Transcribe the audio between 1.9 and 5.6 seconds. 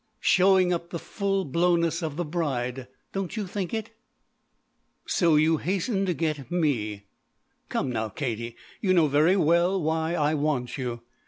of the bride? Don't you think it!" "So you